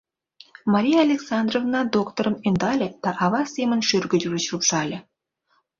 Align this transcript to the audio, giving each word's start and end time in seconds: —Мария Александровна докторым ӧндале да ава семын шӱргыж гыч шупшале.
—Мария 0.73 0.99
Александровна 1.07 1.79
докторым 1.95 2.35
ӧндале 2.47 2.87
да 3.03 3.11
ава 3.23 3.41
семын 3.55 3.79
шӱргыж 3.87 4.23
гыч 4.31 4.43
шупшале. 4.49 4.97